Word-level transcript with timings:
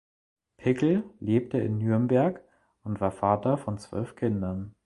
Pickel 0.57 1.03
lebte 1.19 1.59
in 1.59 1.77
Nürnberg 1.77 2.43
und 2.81 2.99
war 3.01 3.11
Vater 3.11 3.59
von 3.59 3.77
zwölf 3.77 4.15
Kindern. 4.15 4.73